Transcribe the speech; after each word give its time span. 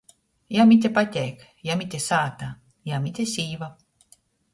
Jam 0.55 0.71
ite 0.75 0.89
pateik, 0.95 1.43
jam 1.69 1.83
ite 1.85 1.99
sāta, 2.05 2.47
jam 2.93 3.05
ite 3.11 3.27
sīva. 3.35 3.69